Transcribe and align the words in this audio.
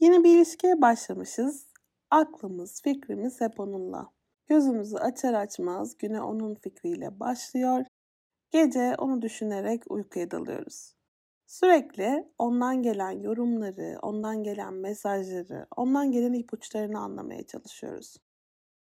Yeni 0.00 0.24
bir 0.24 0.36
ilişkiye 0.36 0.80
başlamışız. 0.80 1.66
Aklımız, 2.10 2.82
fikrimiz 2.82 3.40
hep 3.40 3.60
onunla. 3.60 4.10
Gözümüzü 4.46 4.96
açar 4.96 5.34
açmaz 5.34 5.98
güne 5.98 6.20
onun 6.22 6.54
fikriyle 6.54 7.20
başlıyor. 7.20 7.84
Gece 8.50 8.94
onu 8.98 9.22
düşünerek 9.22 9.90
uykuya 9.90 10.30
dalıyoruz. 10.30 10.94
Sürekli 11.46 12.28
ondan 12.38 12.82
gelen 12.82 13.10
yorumları, 13.10 13.98
ondan 14.02 14.42
gelen 14.42 14.74
mesajları, 14.74 15.66
ondan 15.76 16.12
gelen 16.12 16.32
ipuçlarını 16.32 16.98
anlamaya 17.00 17.46
çalışıyoruz. 17.46 18.16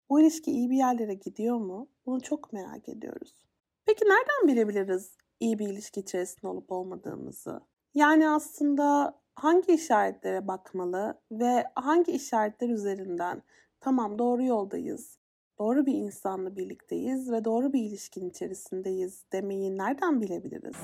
Bu 0.09 0.21
ilişki 0.21 0.51
iyi 0.51 0.71
bir 0.71 0.77
yerlere 0.77 1.15
gidiyor 1.15 1.57
mu? 1.57 1.89
Bunu 2.07 2.21
çok 2.21 2.53
merak 2.53 2.89
ediyoruz. 2.89 3.47
Peki 3.87 4.05
nereden 4.05 4.49
bilebiliriz 4.49 5.17
iyi 5.41 5.59
bir 5.59 5.69
ilişki 5.69 6.01
içerisinde 6.01 6.49
olup 6.49 6.73
olmadığımızı? 6.73 7.61
Yani 7.95 8.29
aslında 8.29 9.19
hangi 9.35 9.73
işaretlere 9.73 10.49
bakmalı 10.49 11.21
ve 11.31 11.65
hangi 11.75 12.13
işaretler 12.13 12.69
üzerinden 12.69 13.43
tamam 13.81 14.19
doğru 14.19 14.43
yoldayız, 14.45 15.19
doğru 15.59 15.87
bir 15.87 15.95
insanla 15.95 16.57
birlikteyiz 16.57 17.33
ve 17.33 17.45
doğru 17.45 17.73
bir 17.73 17.81
ilişkin 17.81 18.31
içerisindeyiz 18.31 19.25
demeyi 19.33 19.79
nereden 19.79 20.21
bilebiliriz? 20.21 20.77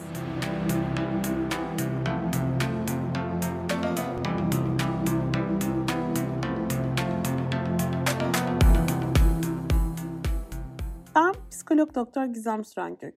Ben 11.17 11.35
psikolog 11.51 11.95
doktor 11.95 12.25
Gizem 12.25 12.65
Sürengök. 12.65 13.15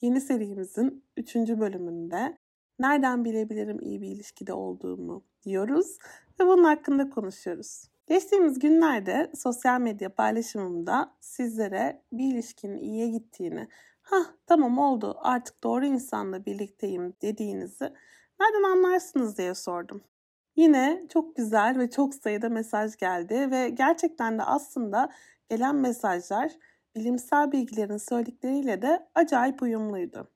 Yeni 0.00 0.20
serimizin 0.20 1.04
3. 1.16 1.36
bölümünde 1.36 2.41
nereden 2.82 3.24
bilebilirim 3.24 3.80
iyi 3.80 4.02
bir 4.02 4.08
ilişkide 4.08 4.52
olduğumu 4.52 5.24
diyoruz 5.44 5.98
ve 6.40 6.46
bunun 6.46 6.64
hakkında 6.64 7.10
konuşuyoruz. 7.10 7.84
Geçtiğimiz 8.06 8.58
günlerde 8.58 9.32
sosyal 9.34 9.80
medya 9.80 10.14
paylaşımımda 10.14 11.14
sizlere 11.20 12.02
bir 12.12 12.34
ilişkinin 12.34 12.78
iyiye 12.78 13.08
gittiğini, 13.08 13.68
ha 14.02 14.16
tamam 14.46 14.78
oldu 14.78 15.16
artık 15.20 15.64
doğru 15.64 15.86
insanla 15.86 16.44
birlikteyim 16.44 17.14
dediğinizi 17.22 17.92
nereden 18.40 18.62
anlarsınız 18.62 19.38
diye 19.38 19.54
sordum. 19.54 20.02
Yine 20.56 21.02
çok 21.12 21.36
güzel 21.36 21.78
ve 21.78 21.90
çok 21.90 22.14
sayıda 22.14 22.48
mesaj 22.48 22.96
geldi 22.96 23.50
ve 23.50 23.68
gerçekten 23.68 24.38
de 24.38 24.42
aslında 24.42 25.08
gelen 25.50 25.76
mesajlar 25.76 26.52
bilimsel 26.96 27.52
bilgilerin 27.52 27.96
söyledikleriyle 27.96 28.82
de 28.82 29.08
acayip 29.14 29.62
uyumluydu. 29.62 30.28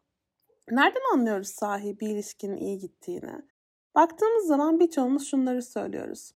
Nereden 0.70 1.14
anlıyoruz 1.14 1.48
sahi 1.48 2.00
bir 2.00 2.08
ilişkinin 2.08 2.56
iyi 2.56 2.78
gittiğini? 2.78 3.42
Baktığımız 3.94 4.46
zaman 4.46 4.80
birçoğumuz 4.80 5.30
şunları 5.30 5.62
söylüyoruz. 5.62 6.32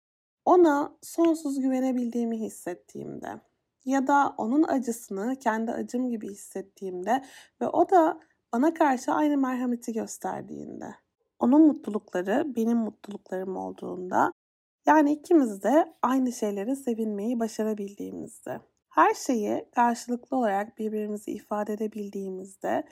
Ona 0.45 0.97
sonsuz 1.03 1.61
güvenebildiğimi 1.61 2.41
hissettiğimde 2.41 3.41
ya 3.85 4.07
da 4.07 4.35
onun 4.39 4.63
acısını 4.63 5.37
kendi 5.37 5.73
acım 5.73 6.11
gibi 6.11 6.29
hissettiğimde 6.29 7.25
ve 7.61 7.69
o 7.69 7.91
da 7.91 8.21
bana 8.53 8.75
karşı 8.75 9.13
aynı 9.13 9.37
merhameti 9.37 9.93
gösterdiğinde. 9.93 10.95
Onun 11.39 11.67
mutlulukları 11.67 12.57
benim 12.57 12.79
mutluluklarım 12.79 13.57
olduğunda 13.57 14.33
yani 14.87 15.13
ikimiz 15.13 15.63
de 15.63 15.95
aynı 16.03 16.33
şeyleri 16.33 16.77
sevinmeyi 16.77 17.41
başarabildiğimizde. 17.41 18.61
Her 18.89 19.15
şeyi 19.15 19.69
karşılıklı 19.75 20.37
olarak 20.37 20.79
birbirimizi 20.79 21.31
ifade 21.31 21.73
edebildiğimizde 21.73 22.85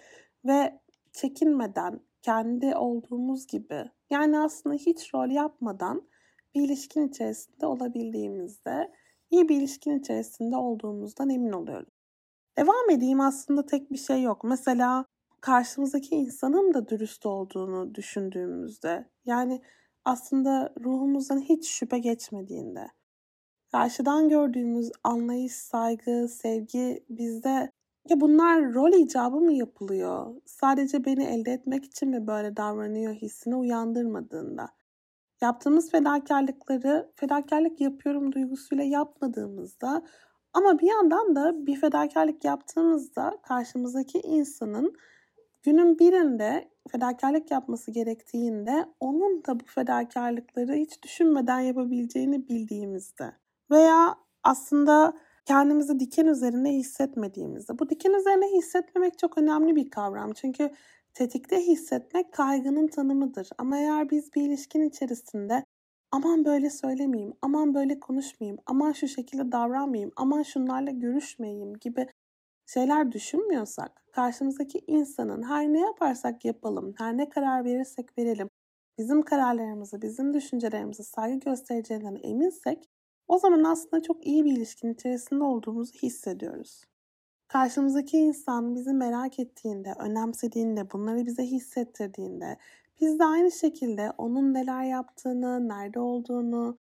ve 0.44 0.80
çekinmeden 1.14 2.00
kendi 2.22 2.76
olduğumuz 2.76 3.46
gibi 3.46 3.84
yani 4.10 4.38
aslında 4.38 4.74
hiç 4.74 5.14
rol 5.14 5.30
yapmadan 5.30 6.08
bir 6.54 6.62
ilişkin 6.62 7.08
içerisinde 7.08 7.66
olabildiğimizde 7.66 8.92
iyi 9.30 9.48
bir 9.48 9.56
ilişkin 9.56 9.98
içerisinde 9.98 10.56
olduğumuzdan 10.56 11.30
emin 11.30 11.52
oluyoruz. 11.52 11.88
Devam 12.58 12.90
edeyim 12.90 13.20
aslında 13.20 13.66
tek 13.66 13.92
bir 13.92 13.98
şey 13.98 14.22
yok. 14.22 14.44
Mesela 14.44 15.04
karşımızdaki 15.40 16.14
insanın 16.14 16.74
da 16.74 16.88
dürüst 16.88 17.26
olduğunu 17.26 17.94
düşündüğümüzde 17.94 19.10
yani 19.24 19.62
aslında 20.04 20.74
ruhumuzdan 20.80 21.40
hiç 21.40 21.68
şüphe 21.68 21.98
geçmediğinde 21.98 22.88
karşıdan 23.72 24.28
gördüğümüz 24.28 24.90
anlayış, 25.04 25.52
saygı, 25.52 26.28
sevgi 26.28 27.04
bizde 27.08 27.70
ya 28.08 28.20
bunlar 28.20 28.74
rol 28.74 28.92
icabı 28.92 29.36
mı 29.36 29.52
yapılıyor? 29.52 30.34
Sadece 30.46 31.04
beni 31.04 31.24
elde 31.24 31.52
etmek 31.52 31.84
için 31.84 32.08
mi 32.08 32.26
böyle 32.26 32.56
davranıyor 32.56 33.14
hissini 33.14 33.56
uyandırmadığında. 33.56 34.68
Yaptığımız 35.40 35.90
fedakarlıkları 35.90 37.12
fedakarlık 37.16 37.80
yapıyorum 37.80 38.32
duygusuyla 38.32 38.84
yapmadığımızda 38.84 40.02
ama 40.52 40.78
bir 40.78 40.86
yandan 40.86 41.36
da 41.36 41.66
bir 41.66 41.76
fedakarlık 41.80 42.44
yaptığımızda 42.44 43.38
karşımızdaki 43.42 44.18
insanın 44.20 44.96
günün 45.62 45.98
birinde 45.98 46.70
fedakarlık 46.90 47.50
yapması 47.50 47.90
gerektiğinde 47.90 48.86
onun 49.00 49.44
da 49.44 49.60
bu 49.60 49.64
fedakarlıkları 49.66 50.74
hiç 50.74 51.02
düşünmeden 51.02 51.60
yapabileceğini 51.60 52.48
bildiğimizde 52.48 53.32
veya 53.70 54.14
aslında 54.42 55.14
kendimizi 55.44 56.00
diken 56.00 56.26
üzerine 56.26 56.72
hissetmediğimizde. 56.72 57.78
Bu 57.78 57.90
diken 57.90 58.12
üzerine 58.12 58.46
hissetmemek 58.58 59.18
çok 59.18 59.38
önemli 59.38 59.76
bir 59.76 59.90
kavram. 59.90 60.32
Çünkü 60.32 60.70
tetikte 61.14 61.66
hissetmek 61.66 62.32
kaygının 62.32 62.88
tanımıdır. 62.88 63.48
Ama 63.58 63.78
eğer 63.78 64.10
biz 64.10 64.34
bir 64.34 64.42
ilişkin 64.42 64.88
içerisinde 64.88 65.64
aman 66.12 66.44
böyle 66.44 66.70
söylemeyeyim, 66.70 67.32
aman 67.42 67.74
böyle 67.74 68.00
konuşmayayım, 68.00 68.58
aman 68.66 68.92
şu 68.92 69.08
şekilde 69.08 69.52
davranmayayım, 69.52 70.12
aman 70.16 70.42
şunlarla 70.42 70.90
görüşmeyeyim 70.90 71.74
gibi 71.74 72.06
şeyler 72.66 73.12
düşünmüyorsak, 73.12 74.04
karşımızdaki 74.12 74.78
insanın 74.86 75.42
her 75.42 75.72
ne 75.72 75.80
yaparsak 75.80 76.44
yapalım, 76.44 76.94
her 76.98 77.16
ne 77.16 77.28
karar 77.28 77.64
verirsek 77.64 78.18
verelim, 78.18 78.50
bizim 78.98 79.22
kararlarımızı, 79.22 80.02
bizim 80.02 80.34
düşüncelerimizi 80.34 81.04
saygı 81.04 81.38
göstereceğinden 81.38 82.18
eminsek 82.22 82.88
o 83.28 83.38
zaman 83.38 83.64
aslında 83.64 84.02
çok 84.02 84.26
iyi 84.26 84.44
bir 84.44 84.52
ilişkin 84.52 84.94
içerisinde 84.94 85.44
olduğumuzu 85.44 85.92
hissediyoruz. 85.92 86.84
Karşımızdaki 87.48 88.18
insan 88.18 88.74
bizi 88.74 88.92
merak 88.92 89.38
ettiğinde, 89.38 89.94
önemsediğinde, 89.98 90.90
bunları 90.90 91.26
bize 91.26 91.42
hissettirdiğinde, 91.42 92.58
biz 93.00 93.18
de 93.18 93.24
aynı 93.24 93.52
şekilde 93.52 94.12
onun 94.18 94.54
neler 94.54 94.84
yaptığını, 94.84 95.68
nerede 95.68 96.00
olduğunu, 96.00 96.78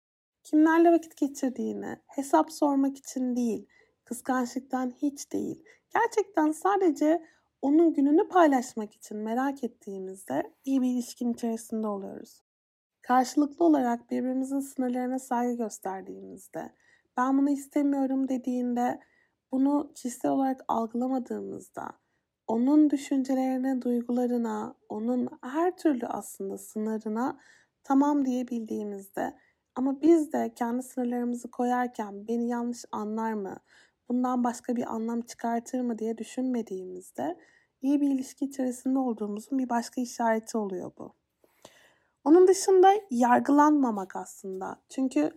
kimlerle 0.44 0.92
vakit 0.92 1.16
geçirdiğini 1.16 1.96
hesap 2.06 2.52
sormak 2.52 2.96
için 2.96 3.36
değil, 3.36 3.66
kıskançlıktan 4.04 4.90
hiç 5.02 5.32
değil, 5.32 5.64
gerçekten 5.94 6.52
sadece 6.52 7.22
onun 7.62 7.92
gününü 7.92 8.28
paylaşmak 8.28 8.94
için 8.94 9.16
merak 9.16 9.64
ettiğimizde 9.64 10.52
iyi 10.64 10.82
bir 10.82 10.90
ilişkin 10.90 11.32
içerisinde 11.32 11.86
oluyoruz. 11.86 12.42
Karşılıklı 13.10 13.64
olarak 13.64 14.10
birbirimizin 14.10 14.60
sınırlarına 14.60 15.18
saygı 15.18 15.56
gösterdiğimizde, 15.56 16.72
ben 17.16 17.38
bunu 17.38 17.50
istemiyorum 17.50 18.28
dediğinde 18.28 19.00
bunu 19.52 19.92
kişisel 19.94 20.30
olarak 20.30 20.64
algılamadığımızda, 20.68 21.92
onun 22.46 22.90
düşüncelerine, 22.90 23.82
duygularına, 23.82 24.74
onun 24.88 25.28
her 25.42 25.76
türlü 25.76 26.06
aslında 26.06 26.58
sınırına 26.58 27.40
tamam 27.84 28.24
diyebildiğimizde 28.24 29.38
ama 29.74 30.02
biz 30.02 30.32
de 30.32 30.52
kendi 30.54 30.82
sınırlarımızı 30.82 31.50
koyarken 31.50 32.28
beni 32.28 32.48
yanlış 32.48 32.84
anlar 32.92 33.32
mı, 33.32 33.56
bundan 34.08 34.44
başka 34.44 34.76
bir 34.76 34.94
anlam 34.94 35.20
çıkartır 35.20 35.80
mı 35.80 35.98
diye 35.98 36.18
düşünmediğimizde 36.18 37.36
iyi 37.82 38.00
bir 38.00 38.10
ilişki 38.10 38.44
içerisinde 38.44 38.98
olduğumuzun 38.98 39.58
bir 39.58 39.68
başka 39.68 40.00
işareti 40.00 40.58
oluyor 40.58 40.92
bu. 40.98 41.19
Onun 42.24 42.48
dışında 42.48 42.92
yargılanmamak 43.10 44.16
aslında. 44.16 44.82
Çünkü 44.88 45.30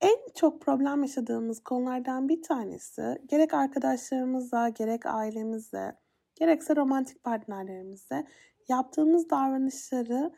en 0.00 0.18
çok 0.34 0.62
problem 0.62 1.02
yaşadığımız 1.02 1.60
konulardan 1.60 2.28
bir 2.28 2.42
tanesi 2.42 3.18
gerek 3.26 3.54
arkadaşlarımızla, 3.54 4.68
gerek 4.68 5.06
ailemizle, 5.06 5.96
gerekse 6.34 6.76
romantik 6.76 7.24
partnerlerimizle 7.24 8.26
yaptığımız 8.68 9.30
davranışları 9.30 10.32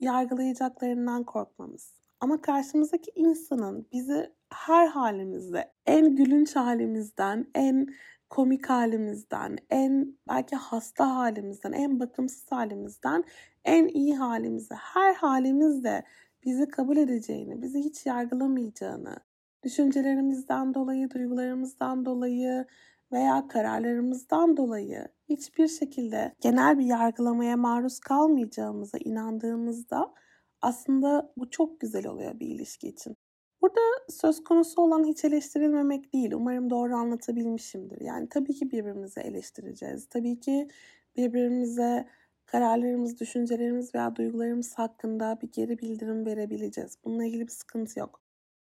yargılayacaklarından 0.00 1.24
korkmamız. 1.24 1.94
Ama 2.20 2.40
karşımızdaki 2.40 3.10
insanın 3.14 3.88
bizi 3.92 4.32
her 4.52 4.86
halimizde, 4.86 5.72
en 5.86 6.16
gülünç 6.16 6.56
halimizden, 6.56 7.46
en 7.54 7.86
komik 8.30 8.70
halimizden, 8.70 9.58
en 9.70 10.18
belki 10.28 10.56
hasta 10.56 11.16
halimizden, 11.16 11.72
en 11.72 12.00
bakımsız 12.00 12.52
halimizden 12.52 13.24
en 13.64 13.88
iyi 13.88 14.16
halimizi, 14.16 14.74
her 14.74 15.14
halimizde 15.14 16.04
bizi 16.44 16.68
kabul 16.68 16.96
edeceğini, 16.96 17.62
bizi 17.62 17.78
hiç 17.78 18.06
yargılamayacağını, 18.06 19.16
düşüncelerimizden 19.64 20.74
dolayı, 20.74 21.10
duygularımızdan 21.10 22.04
dolayı 22.04 22.66
veya 23.12 23.48
kararlarımızdan 23.48 24.56
dolayı 24.56 25.08
hiçbir 25.28 25.68
şekilde 25.68 26.34
genel 26.40 26.78
bir 26.78 26.84
yargılamaya 26.84 27.56
maruz 27.56 28.00
kalmayacağımıza 28.00 28.98
inandığımızda 28.98 30.14
Aslında 30.62 31.32
bu 31.36 31.50
çok 31.50 31.80
güzel 31.80 32.06
oluyor 32.06 32.40
bir 32.40 32.46
ilişki 32.46 32.88
için. 32.88 33.16
Burada 33.66 33.80
söz 34.08 34.44
konusu 34.44 34.82
olan 34.82 35.04
hiç 35.04 35.24
eleştirilmemek 35.24 36.12
değil. 36.12 36.32
Umarım 36.32 36.70
doğru 36.70 36.94
anlatabilmişimdir. 36.96 38.00
Yani 38.00 38.28
tabii 38.28 38.54
ki 38.54 38.70
birbirimizi 38.70 39.20
eleştireceğiz. 39.20 40.08
Tabii 40.08 40.40
ki 40.40 40.68
birbirimize 41.16 42.08
kararlarımız, 42.46 43.20
düşüncelerimiz 43.20 43.94
veya 43.94 44.16
duygularımız 44.16 44.74
hakkında 44.78 45.38
bir 45.42 45.52
geri 45.52 45.78
bildirim 45.78 46.26
verebileceğiz. 46.26 46.98
Bununla 47.04 47.24
ilgili 47.24 47.46
bir 47.46 47.52
sıkıntı 47.52 47.98
yok. 47.98 48.20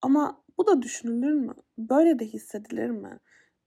Ama 0.01 0.43
bu 0.57 0.67
da 0.67 0.81
düşünülür 0.81 1.33
mü? 1.33 1.53
Böyle 1.77 2.19
de 2.19 2.25
hissedilir 2.25 2.89
mi? 2.89 3.19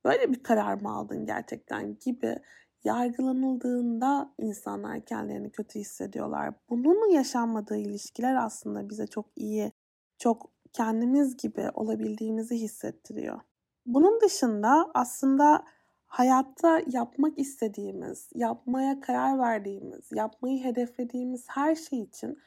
Böyle 0.05 0.33
bir 0.33 0.43
karar 0.43 0.81
mı 0.81 0.97
aldın 0.97 1.27
gerçekten 1.27 1.99
gibi 1.99 2.37
yargılanıldığında 2.85 4.35
insanlar 4.39 5.01
kendilerini 5.01 5.51
kötü 5.51 5.79
hissediyorlar. 5.79 6.55
Bunun 6.71 7.11
yaşanmadığı 7.11 7.77
ilişkiler 7.77 8.35
aslında 8.35 8.89
bize 8.89 9.07
çok 9.07 9.27
iyi, 9.37 9.73
çok 10.19 10.56
kendimiz 10.77 11.37
gibi 11.37 11.71
olabildiğimizi 11.75 12.57
hissettiriyor. 12.57 13.41
Bunun 13.87 14.21
dışında 14.21 14.91
aslında 14.95 15.65
hayatta 16.07 16.81
yapmak 16.87 17.39
istediğimiz, 17.39 18.31
yapmaya 18.35 19.01
karar 19.01 19.39
verdiğimiz, 19.39 20.13
yapmayı 20.13 20.65
hedeflediğimiz 20.65 21.45
her 21.49 21.75
şey 21.75 22.01
için 22.01 22.39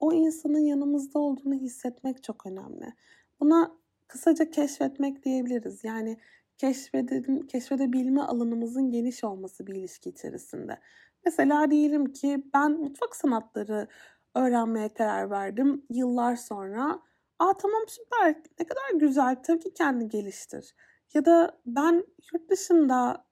o 0.00 0.12
insanın 0.12 0.58
yanımızda 0.58 1.18
olduğunu 1.18 1.54
hissetmek 1.54 2.22
çok 2.22 2.46
önemli. 2.46 2.94
Buna 3.40 3.72
kısaca 4.08 4.50
keşfetmek 4.50 5.24
diyebiliriz. 5.24 5.84
Yani 5.84 6.18
keşfedin, 6.58 7.40
keşfedebilme 7.40 8.22
alanımızın 8.22 8.90
geniş 8.90 9.24
olması 9.24 9.66
bir 9.66 9.74
ilişki 9.74 10.10
içerisinde. 10.10 10.78
Mesela 11.24 11.70
diyelim 11.70 12.12
ki 12.12 12.44
ben 12.54 12.72
mutfak 12.72 13.16
sanatları 13.16 13.88
öğrenmeye 14.34 14.88
karar 14.88 15.30
verdim 15.30 15.82
yıllar 15.90 16.36
sonra. 16.36 17.00
Aa 17.38 17.56
tamam 17.56 17.82
süper 17.88 18.34
ne 18.60 18.66
kadar 18.66 19.00
güzel 19.00 19.36
tabii 19.42 19.58
ki 19.60 19.74
kendi 19.74 20.08
geliştir. 20.08 20.74
Ya 21.14 21.24
da 21.24 21.58
ben 21.66 22.04
yurt 22.32 22.50
dışında 22.50 23.24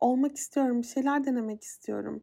olmak 0.00 0.36
istiyorum, 0.36 0.82
bir 0.82 0.86
şeyler 0.86 1.24
denemek 1.24 1.62
istiyorum. 1.62 2.22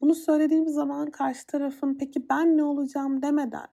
Bunu 0.00 0.14
söylediğim 0.14 0.68
zaman 0.68 1.10
karşı 1.10 1.46
tarafın 1.46 1.94
peki 1.98 2.28
ben 2.30 2.56
ne 2.56 2.64
olacağım 2.64 3.22
demeden 3.22 3.66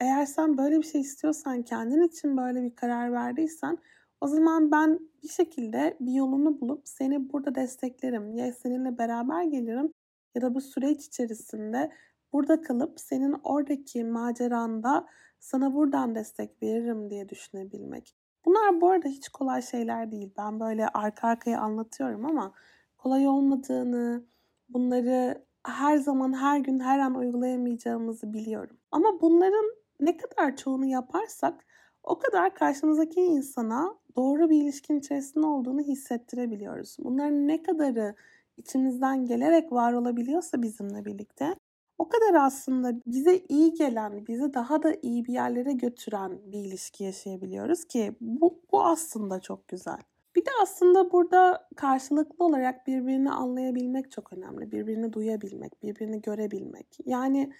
eğer 0.00 0.26
sen 0.26 0.58
böyle 0.58 0.78
bir 0.78 0.82
şey 0.86 1.00
istiyorsan, 1.00 1.62
kendin 1.62 2.02
için 2.02 2.36
böyle 2.36 2.62
bir 2.62 2.76
karar 2.76 3.12
verdiysen 3.12 3.78
o 4.20 4.26
zaman 4.28 4.72
ben 4.72 4.98
bir 5.22 5.28
şekilde 5.28 5.96
bir 6.00 6.12
yolunu 6.12 6.60
bulup 6.60 6.88
seni 6.88 7.32
burada 7.32 7.54
desteklerim. 7.54 8.34
Ya 8.34 8.52
seninle 8.52 8.98
beraber 8.98 9.42
gelirim 9.44 9.92
ya 10.34 10.42
da 10.42 10.54
bu 10.54 10.60
süreç 10.60 11.06
içerisinde 11.06 11.90
burada 12.32 12.62
kalıp 12.62 13.00
senin 13.00 13.36
oradaki 13.42 14.04
maceranda 14.04 15.06
sana 15.40 15.74
buradan 15.74 16.14
destek 16.14 16.62
veririm 16.62 17.10
diye 17.10 17.28
düşünebilmek. 17.28 18.16
Bunlar 18.44 18.80
bu 18.80 18.90
arada 18.90 19.08
hiç 19.08 19.28
kolay 19.28 19.62
şeyler 19.62 20.12
değil. 20.12 20.32
Ben 20.38 20.60
böyle 20.60 20.88
arka 20.88 21.28
arkaya 21.28 21.60
anlatıyorum 21.60 22.26
ama 22.26 22.52
kolay 22.98 23.28
olmadığını, 23.28 24.24
bunları 24.68 25.44
her 25.66 25.96
zaman, 25.96 26.32
her 26.32 26.58
gün, 26.58 26.80
her 26.80 26.98
an 26.98 27.14
uygulayamayacağımızı 27.14 28.32
biliyorum. 28.32 28.78
Ama 28.90 29.20
bunların 29.20 29.74
ne 30.00 30.16
kadar 30.16 30.56
çoğunu 30.56 30.86
yaparsak 30.86 31.64
o 32.02 32.18
kadar 32.18 32.54
karşımızdaki 32.54 33.20
insana 33.20 33.98
doğru 34.16 34.50
bir 34.50 34.62
ilişkin 34.62 34.98
içerisinde 34.98 35.46
olduğunu 35.46 35.80
hissettirebiliyoruz. 35.80 36.96
Bunların 36.98 37.48
ne 37.48 37.62
kadarı 37.62 38.14
içimizden 38.56 39.26
gelerek 39.26 39.72
var 39.72 39.92
olabiliyorsa 39.92 40.62
bizimle 40.62 41.04
birlikte 41.04 41.54
o 41.98 42.08
kadar 42.08 42.34
aslında 42.34 42.92
bize 43.06 43.38
iyi 43.48 43.74
gelen, 43.74 44.26
bizi 44.26 44.54
daha 44.54 44.82
da 44.82 44.94
iyi 45.02 45.24
bir 45.24 45.32
yerlere 45.32 45.72
götüren 45.72 46.38
bir 46.46 46.58
ilişki 46.58 47.04
yaşayabiliyoruz 47.04 47.84
ki 47.84 48.16
bu, 48.20 48.60
bu 48.72 48.84
aslında 48.84 49.40
çok 49.40 49.68
güzel. 49.68 49.98
Bir 50.36 50.46
de 50.46 50.50
aslında 50.62 51.12
burada 51.12 51.68
karşılıklı 51.76 52.44
olarak 52.44 52.86
birbirini 52.86 53.30
anlayabilmek 53.30 54.10
çok 54.10 54.32
önemli. 54.32 54.72
Birbirini 54.72 55.12
duyabilmek, 55.12 55.82
birbirini 55.82 56.22
görebilmek. 56.22 56.86
Yani 57.06 57.52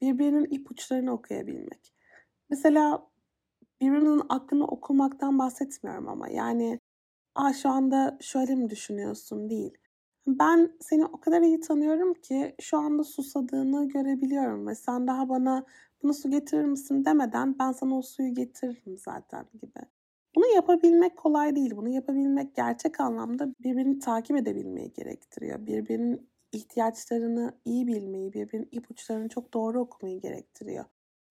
birbirinin 0.00 0.46
ipuçlarını 0.50 1.12
okuyabilmek. 1.12 1.94
Mesela 2.50 3.06
birbirimizin 3.80 4.22
aklını 4.28 4.66
okumaktan 4.66 5.38
bahsetmiyorum 5.38 6.08
ama 6.08 6.28
yani 6.28 6.80
Aa, 7.36 7.52
şu 7.52 7.68
anda 7.68 8.18
şöyle 8.20 8.54
mi 8.54 8.70
düşünüyorsun 8.70 9.50
değil. 9.50 9.78
Ben 10.26 10.72
seni 10.80 11.04
o 11.06 11.20
kadar 11.20 11.42
iyi 11.42 11.60
tanıyorum 11.60 12.14
ki 12.14 12.54
şu 12.60 12.78
anda 12.78 13.04
susadığını 13.04 13.88
görebiliyorum 13.88 14.66
ve 14.66 14.74
sen 14.74 15.06
daha 15.06 15.28
bana 15.28 15.64
bunu 16.02 16.14
su 16.14 16.30
getirir 16.30 16.64
misin 16.64 17.04
demeden 17.04 17.58
ben 17.58 17.72
sana 17.72 17.98
o 17.98 18.02
suyu 18.02 18.34
getiririm 18.34 18.98
zaten 18.98 19.46
gibi. 19.62 19.80
Bunu 20.36 20.46
yapabilmek 20.54 21.16
kolay 21.16 21.56
değil. 21.56 21.76
Bunu 21.76 21.88
yapabilmek 21.88 22.54
gerçek 22.54 23.00
anlamda 23.00 23.48
birbirini 23.60 23.98
takip 23.98 24.36
edebilmeyi 24.36 24.92
gerektiriyor. 24.92 25.66
Birbirinin 25.66 26.30
ihtiyaçlarını 26.52 27.52
iyi 27.64 27.86
bilmeyi, 27.86 28.32
birbirinin 28.32 28.68
ipuçlarını 28.72 29.28
çok 29.28 29.54
doğru 29.54 29.80
okumayı 29.80 30.20
gerektiriyor. 30.20 30.84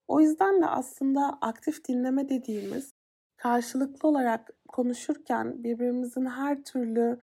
O 0.08 0.22
yüzden 0.22 0.62
de 0.62 0.66
aslında 0.66 1.38
aktif 1.42 1.88
dinleme 1.88 2.30
dediğimiz 2.30 2.94
karşılıklı 3.38 4.10
olarak 4.10 4.50
konuşurken 4.68 5.64
birbirimizin 5.64 6.26
her 6.26 6.64
türlü 6.64 7.20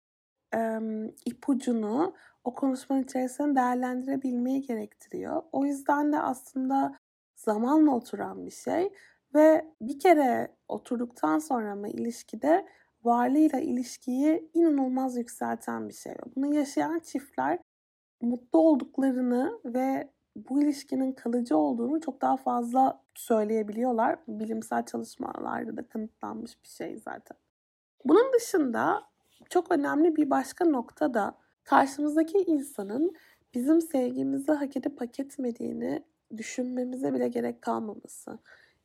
e, 0.56 0.80
ipucunu 1.26 2.14
o 2.44 2.54
konuşmanın 2.54 3.04
içerisinde 3.04 3.56
değerlendirebilmeyi 3.56 4.62
gerektiriyor. 4.62 5.44
O 5.52 5.66
yüzden 5.66 6.14
de 6.14 6.20
aslında 6.20 6.98
zamanla 7.36 7.92
oturan 7.92 8.46
bir 8.46 8.52
şey 8.52 8.94
ve 9.36 9.66
bir 9.82 10.00
kere 10.00 10.56
oturduktan 10.68 11.40
sonra 11.40 11.76
mı 11.76 11.90
ilişkide 11.90 12.68
varlığıyla 13.04 13.60
ilişkiyi 13.60 14.50
inanılmaz 14.54 15.18
yükselten 15.18 15.90
bir 15.90 15.94
şey. 15.94 16.14
Bunu 16.36 16.56
yaşayan 16.56 17.00
çiftler 17.00 17.60
mutlu 18.22 18.60
olduklarını 18.60 19.60
ve 19.66 20.12
bu 20.36 20.62
ilişkinin 20.62 21.12
kalıcı 21.12 21.58
olduğunu 21.58 22.02
çok 22.02 22.22
daha 22.22 22.38
fazla 22.38 23.04
söyleyebiliyorlar. 23.16 24.20
Bilimsel 24.28 24.86
çalışmalarda 24.86 25.78
da 25.78 25.88
kanıtlanmış 25.88 26.64
bir 26.64 26.70
şey 26.70 26.98
zaten. 26.98 27.38
Bunun 28.06 28.34
dışında 28.34 29.11
çok 29.52 29.72
önemli 29.72 30.16
bir 30.16 30.30
başka 30.30 30.66
nokta 30.66 31.14
da 31.14 31.38
karşımızdaki 31.64 32.38
insanın 32.38 33.16
bizim 33.54 33.82
sevgimizi 33.82 34.52
hak 34.52 34.78
edip 34.78 35.02
hak 35.02 35.20
etmediğini 35.20 36.04
düşünmemize 36.38 37.14
bile 37.14 37.28
gerek 37.28 37.62
kalmaması. 37.62 38.40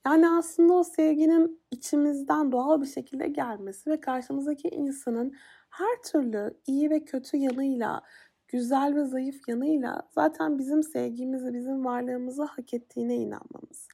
Yani 0.06 0.30
aslında 0.30 0.72
o 0.72 0.84
sevginin 0.84 1.60
içimizden 1.70 2.52
doğal 2.52 2.80
bir 2.80 2.86
şekilde 2.86 3.28
gelmesi 3.28 3.90
ve 3.90 4.00
karşımızdaki 4.00 4.68
insanın 4.68 5.34
her 5.70 6.02
türlü 6.02 6.54
iyi 6.66 6.90
ve 6.90 7.04
kötü 7.04 7.36
yanıyla, 7.36 8.02
güzel 8.48 8.96
ve 8.96 9.04
zayıf 9.04 9.48
yanıyla 9.48 10.02
zaten 10.10 10.58
bizim 10.58 10.82
sevgimizi, 10.82 11.54
bizim 11.54 11.84
varlığımızı 11.84 12.42
hak 12.42 12.74
ettiğine 12.74 13.16
inanmamız. 13.16 13.88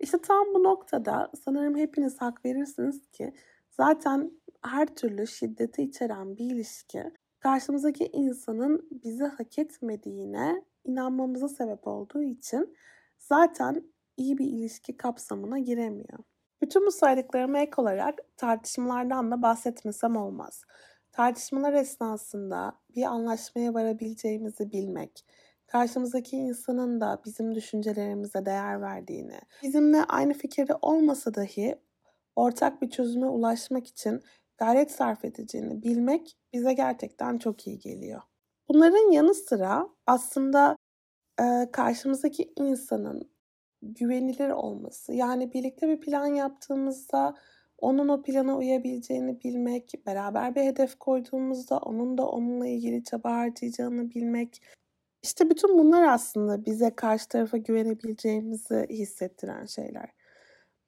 İşte 0.00 0.18
tam 0.18 0.46
bu 0.54 0.62
noktada 0.62 1.30
sanırım 1.44 1.76
hepiniz 1.76 2.20
hak 2.20 2.44
verirsiniz 2.44 3.06
ki 3.12 3.32
zaten 3.70 4.30
her 4.64 4.86
türlü 4.86 5.26
şiddeti 5.26 5.82
içeren 5.82 6.36
bir 6.36 6.44
ilişki 6.44 7.04
karşımızdaki 7.40 8.10
insanın 8.12 8.88
bizi 9.04 9.24
hak 9.24 9.58
etmediğine 9.58 10.64
inanmamıza 10.84 11.48
sebep 11.48 11.86
olduğu 11.86 12.22
için 12.22 12.76
zaten 13.18 13.84
iyi 14.16 14.38
bir 14.38 14.46
ilişki 14.46 14.96
kapsamına 14.96 15.58
giremiyor. 15.58 16.18
Bütün 16.62 16.86
bu 16.86 16.90
saydıklarıma 16.90 17.58
ek 17.58 17.72
olarak 17.76 18.18
tartışmalardan 18.36 19.30
da 19.30 19.42
bahsetmesem 19.42 20.16
olmaz. 20.16 20.62
Tartışmalar 21.12 21.72
esnasında 21.72 22.72
bir 22.96 23.04
anlaşmaya 23.04 23.74
varabileceğimizi 23.74 24.72
bilmek, 24.72 25.26
karşımızdaki 25.66 26.36
insanın 26.36 27.00
da 27.00 27.22
bizim 27.24 27.54
düşüncelerimize 27.54 28.46
değer 28.46 28.80
verdiğini, 28.80 29.38
bizimle 29.62 30.04
aynı 30.04 30.32
fikirde 30.32 30.74
olmasa 30.82 31.34
dahi 31.34 31.76
ortak 32.36 32.82
bir 32.82 32.90
çözüme 32.90 33.26
ulaşmak 33.26 33.86
için 33.86 34.22
gayret 34.58 34.90
sarf 34.90 35.24
edeceğini 35.24 35.82
bilmek 35.82 36.36
bize 36.52 36.72
gerçekten 36.72 37.38
çok 37.38 37.66
iyi 37.66 37.78
geliyor. 37.78 38.22
Bunların 38.68 39.12
yanı 39.12 39.34
sıra 39.34 39.88
aslında 40.06 40.76
e, 41.40 41.70
karşımızdaki 41.72 42.52
insanın 42.56 43.30
güvenilir 43.82 44.50
olması, 44.50 45.12
yani 45.14 45.52
birlikte 45.52 45.88
bir 45.88 46.00
plan 46.00 46.26
yaptığımızda 46.26 47.34
onun 47.78 48.08
o 48.08 48.22
plana 48.22 48.56
uyabileceğini 48.56 49.40
bilmek, 49.40 49.94
beraber 50.06 50.54
bir 50.54 50.62
hedef 50.62 50.98
koyduğumuzda 50.98 51.78
onun 51.78 52.18
da 52.18 52.26
onunla 52.28 52.66
ilgili 52.66 53.04
çaba 53.04 53.32
harcayacağını 53.32 54.10
bilmek. 54.10 54.62
İşte 55.22 55.50
bütün 55.50 55.78
bunlar 55.78 56.02
aslında 56.02 56.66
bize 56.66 56.90
karşı 56.96 57.28
tarafa 57.28 57.56
güvenebileceğimizi 57.56 58.86
hissettiren 58.90 59.66
şeyler. 59.66 60.10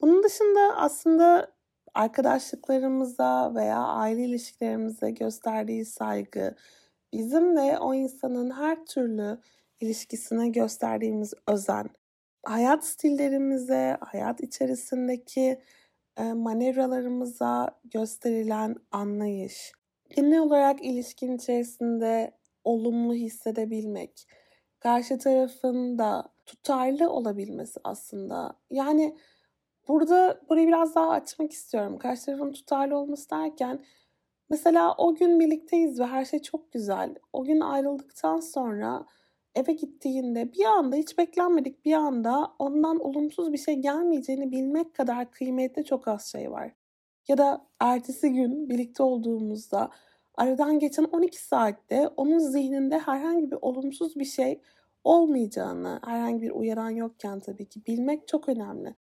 Bunun 0.00 0.22
dışında 0.22 0.76
aslında 0.76 1.55
arkadaşlıklarımıza 1.96 3.54
veya 3.54 3.78
aile 3.78 4.24
ilişkilerimize 4.24 5.10
gösterdiği 5.10 5.84
saygı, 5.84 6.54
bizim 7.12 7.56
de 7.56 7.78
o 7.78 7.94
insanın 7.94 8.50
her 8.50 8.86
türlü 8.86 9.40
ilişkisine 9.80 10.48
gösterdiğimiz 10.48 11.34
özen. 11.48 11.90
hayat 12.44 12.86
stillerimize, 12.86 13.96
hayat 14.00 14.40
içerisindeki 14.40 15.60
e, 16.16 16.32
manevralarımıza 16.32 17.70
gösterilen 17.84 18.76
anlayış, 18.92 19.72
genel 20.16 20.40
olarak 20.40 20.84
ilişkin 20.84 21.36
içerisinde 21.36 22.32
olumlu 22.64 23.14
hissedebilmek, 23.14 24.28
karşı 24.80 25.18
tarafın 25.18 25.98
da 25.98 26.28
tutarlı 26.46 27.10
olabilmesi 27.10 27.80
aslında. 27.84 28.52
Yani 28.70 29.16
burada 29.88 30.40
burayı 30.48 30.66
biraz 30.68 30.94
daha 30.94 31.10
açmak 31.10 31.52
istiyorum. 31.52 31.98
Karşı 31.98 32.26
tarafın 32.26 32.52
tutarlı 32.52 32.96
olması 32.96 33.30
derken 33.30 33.84
mesela 34.50 34.94
o 34.98 35.14
gün 35.14 35.40
birlikteyiz 35.40 36.00
ve 36.00 36.06
her 36.06 36.24
şey 36.24 36.42
çok 36.42 36.72
güzel. 36.72 37.14
O 37.32 37.44
gün 37.44 37.60
ayrıldıktan 37.60 38.40
sonra 38.40 39.06
eve 39.54 39.72
gittiğinde 39.72 40.52
bir 40.52 40.64
anda 40.64 40.96
hiç 40.96 41.18
beklenmedik 41.18 41.84
bir 41.84 41.92
anda 41.92 42.52
ondan 42.58 42.98
olumsuz 42.98 43.52
bir 43.52 43.58
şey 43.58 43.74
gelmeyeceğini 43.74 44.52
bilmek 44.52 44.94
kadar 44.94 45.30
kıymetli 45.30 45.84
çok 45.84 46.08
az 46.08 46.26
şey 46.32 46.50
var. 46.50 46.72
Ya 47.28 47.38
da 47.38 47.66
ertesi 47.80 48.32
gün 48.32 48.68
birlikte 48.68 49.02
olduğumuzda 49.02 49.90
aradan 50.34 50.78
geçen 50.78 51.04
12 51.04 51.42
saatte 51.42 52.08
onun 52.16 52.38
zihninde 52.38 52.98
herhangi 52.98 53.50
bir 53.50 53.58
olumsuz 53.62 54.16
bir 54.16 54.24
şey 54.24 54.60
olmayacağını, 55.04 56.00
herhangi 56.04 56.42
bir 56.42 56.50
uyaran 56.50 56.90
yokken 56.90 57.40
tabii 57.40 57.68
ki 57.68 57.86
bilmek 57.86 58.28
çok 58.28 58.48
önemli. 58.48 58.94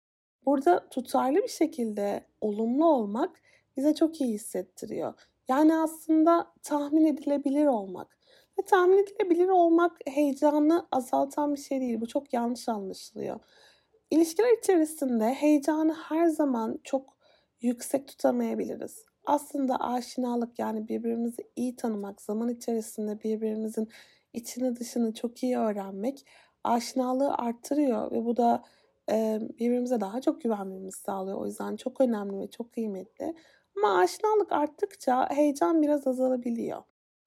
Burada 0.46 0.90
tutarlı 0.90 1.38
bir 1.38 1.48
şekilde 1.48 2.26
olumlu 2.42 2.86
olmak 2.86 3.42
bize 3.78 3.96
çok 3.96 4.22
iyi 4.22 4.34
hissettiriyor. 4.34 5.14
Yani 5.48 5.76
aslında 5.76 6.48
tahmin 6.64 7.06
edilebilir 7.06 7.66
olmak. 7.66 8.18
Ve 8.60 8.66
tahmin 8.66 8.98
edilebilir 8.98 9.48
olmak 9.48 9.98
heyecanı 10.08 10.88
azaltan 10.92 11.54
bir 11.54 11.60
şey 11.60 11.82
değil. 11.82 12.02
Bu 12.02 12.08
çok 12.08 12.34
yanlış 12.34 12.70
anlaşılıyor. 12.70 13.40
İlişkiler 14.12 14.58
içerisinde 14.58 15.26
heyecanı 15.26 15.94
her 15.94 16.28
zaman 16.28 16.80
çok 16.84 17.18
yüksek 17.62 18.08
tutamayabiliriz. 18.08 19.06
Aslında 19.26 19.76
aşinalık 19.76 20.60
yani 20.60 20.88
birbirimizi 20.88 21.42
iyi 21.56 21.76
tanımak, 21.76 22.22
zaman 22.22 22.50
içerisinde 22.50 23.24
birbirimizin 23.24 23.90
içini 24.34 24.76
dışını 24.76 25.14
çok 25.14 25.44
iyi 25.44 25.58
öğrenmek 25.58 26.26
aşinalığı 26.64 27.34
arttırıyor 27.34 28.12
ve 28.12 28.26
bu 28.26 28.38
da 28.38 28.64
birbirimize 29.60 30.02
daha 30.02 30.22
çok 30.22 30.42
güvenmemizi 30.42 31.00
sağlıyor. 31.00 31.38
O 31.38 31.46
yüzden 31.46 31.76
çok 31.76 32.02
önemli 32.02 32.40
ve 32.40 32.50
çok 32.50 32.74
kıymetli. 32.74 33.36
Ama 33.78 34.00
aşinalık 34.00 34.52
arttıkça 34.52 35.30
heyecan 35.30 35.82
biraz 35.82 36.08
azalabiliyor. 36.08 36.84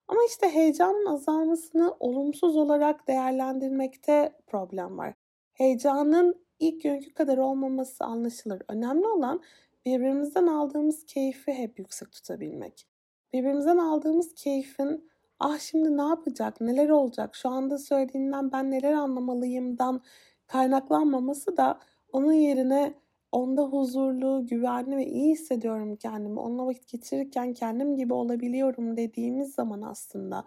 Ama 0.07 0.19
işte 0.27 0.49
heyecanın 0.49 1.05
azalmasını 1.05 1.95
olumsuz 1.99 2.55
olarak 2.55 3.07
değerlendirmekte 3.07 4.33
problem 4.47 4.97
var. 4.97 5.13
Heyecanın 5.53 6.45
ilk 6.59 6.83
günkü 6.83 7.13
kadar 7.13 7.37
olmaması 7.37 8.05
anlaşılır. 8.05 8.61
Önemli 8.67 9.07
olan 9.07 9.41
birbirimizden 9.85 10.47
aldığımız 10.47 11.05
keyfi 11.05 11.53
hep 11.53 11.79
yüksek 11.79 12.11
tutabilmek. 12.11 12.87
Birbirimizden 13.33 13.77
aldığımız 13.77 14.33
keyfin 14.33 15.09
ah 15.39 15.59
şimdi 15.59 15.97
ne 15.97 16.01
yapacak, 16.01 16.61
neler 16.61 16.89
olacak, 16.89 17.35
şu 17.35 17.49
anda 17.49 17.77
söylediğinden 17.77 18.51
ben 18.51 18.71
neler 18.71 18.93
anlamalıyımdan 18.93 20.01
kaynaklanmaması 20.47 21.57
da 21.57 21.79
onun 22.11 22.33
yerine 22.33 22.93
onda 23.31 23.63
huzurlu, 23.63 24.47
güvenli 24.47 24.97
ve 24.97 25.05
iyi 25.05 25.31
hissediyorum 25.31 25.95
kendimi. 25.95 26.39
Onunla 26.39 26.65
vakit 26.65 26.87
geçirirken 26.87 27.53
kendim 27.53 27.95
gibi 27.95 28.13
olabiliyorum 28.13 28.97
dediğimiz 28.97 29.53
zaman 29.53 29.81
aslında 29.81 30.45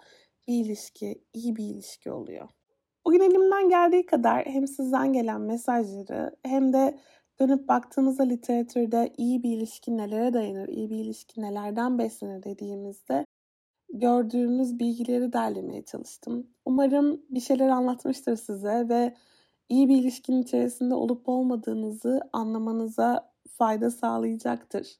bir 0.48 0.64
ilişki 0.64 1.24
iyi 1.34 1.56
bir 1.56 1.64
ilişki 1.64 2.10
oluyor. 2.10 2.48
Bugün 3.04 3.20
elimden 3.20 3.68
geldiği 3.68 4.06
kadar 4.06 4.46
hem 4.46 4.66
sizden 4.66 5.12
gelen 5.12 5.40
mesajları 5.40 6.36
hem 6.42 6.72
de 6.72 6.98
dönüp 7.40 7.68
baktığınızda 7.68 8.22
literatürde 8.22 9.12
iyi 9.16 9.42
bir 9.42 9.56
ilişki 9.56 9.96
nelere 9.96 10.32
dayanır, 10.34 10.68
iyi 10.68 10.90
bir 10.90 10.96
ilişki 10.96 11.42
nelerden 11.42 11.98
beslenir 11.98 12.42
dediğimizde 12.42 13.26
gördüğümüz 13.92 14.78
bilgileri 14.78 15.32
derlemeye 15.32 15.82
çalıştım. 15.82 16.46
Umarım 16.64 17.22
bir 17.30 17.40
şeyler 17.40 17.68
anlatmıştır 17.68 18.36
size 18.36 18.88
ve 18.88 19.14
iyi 19.70 19.88
bir 19.88 19.96
ilişkinin 19.96 20.42
içerisinde 20.42 20.94
olup 20.94 21.28
olmadığınızı 21.28 22.20
anlamanıza 22.32 23.32
fayda 23.58 23.90
sağlayacaktır. 23.90 24.96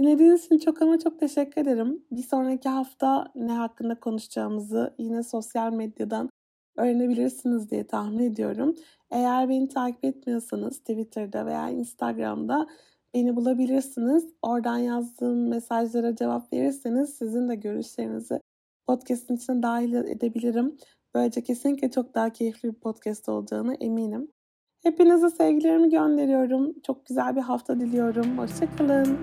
Dinlediğiniz 0.00 0.44
için 0.46 0.58
çok 0.58 0.82
ama 0.82 0.98
çok 0.98 1.20
teşekkür 1.20 1.60
ederim. 1.60 2.04
Bir 2.10 2.22
sonraki 2.22 2.68
hafta 2.68 3.32
ne 3.34 3.52
hakkında 3.52 4.00
konuşacağımızı 4.00 4.94
yine 4.98 5.22
sosyal 5.22 5.72
medyadan 5.72 6.30
öğrenebilirsiniz 6.76 7.70
diye 7.70 7.86
tahmin 7.86 8.18
ediyorum. 8.18 8.74
Eğer 9.10 9.48
beni 9.48 9.68
takip 9.68 10.04
etmiyorsanız 10.04 10.78
Twitter'da 10.78 11.46
veya 11.46 11.70
Instagram'da 11.70 12.66
beni 13.14 13.36
bulabilirsiniz. 13.36 14.26
Oradan 14.42 14.78
yazdığım 14.78 15.48
mesajlara 15.48 16.16
cevap 16.16 16.52
verirseniz 16.52 17.10
sizin 17.10 17.48
de 17.48 17.54
görüşlerinizi 17.54 18.40
podcast'in 18.86 19.36
içine 19.36 19.62
dahil 19.62 19.94
edebilirim. 19.94 20.76
Böylece 21.14 21.42
kesinlikle 21.42 21.90
çok 21.90 22.14
daha 22.14 22.30
keyifli 22.30 22.68
bir 22.68 22.80
podcast 22.80 23.28
olacağını 23.28 23.74
eminim. 23.74 24.28
Hepinize 24.82 25.30
sevgilerimi 25.30 25.90
gönderiyorum. 25.90 26.74
Çok 26.86 27.06
güzel 27.06 27.36
bir 27.36 27.40
hafta 27.40 27.80
diliyorum. 27.80 28.38
Hoşçakalın. 28.38 29.18